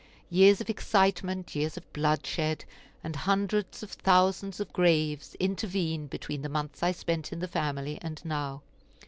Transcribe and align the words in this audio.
Years 0.31 0.59
of 0.61 0.67
excitement, 0.67 1.53
years 1.55 1.77
of 1.77 1.93
bloodshed, 1.93 2.65
and 3.03 3.15
hundreds 3.15 3.83
of 3.83 3.91
thousands 3.91 4.59
of 4.59 4.73
graves 4.73 5.35
intervene 5.39 6.07
between 6.07 6.41
the 6.41 6.49
months 6.49 6.81
I 6.81 6.91
spent 6.91 7.31
in 7.31 7.37
the 7.37 7.47
family 7.47 7.99
and 8.01 8.19
now. 8.25 8.63